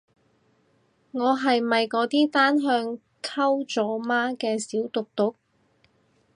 [1.11, 5.35] 我係咪嗰啲單向溝組媽嘅小毒毒